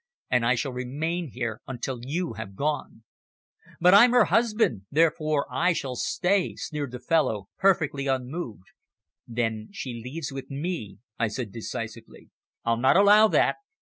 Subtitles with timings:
[0.31, 3.03] And I shall remain here until you have gone."
[3.79, 8.65] "But I'm her husband, therefore I shall stay," sneered the fellow, perfectly unmoved.
[9.27, 12.31] "Then she leaves with me," I said decisively.
[12.65, 13.57] "I'll not allow that."